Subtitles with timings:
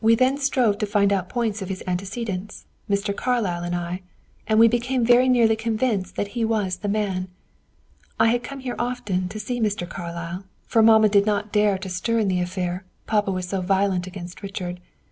[0.00, 3.12] We then strove to find out points of his antecedents, Mr.
[3.12, 4.02] Carlyle and I,
[4.46, 7.26] and we became nearly convinced that he was the man.
[8.20, 9.84] I had to come here often to see Mr.
[9.88, 14.06] Carlyle, for mamma did not dare to stir in the affair, papa was so violent
[14.06, 14.78] against Richard.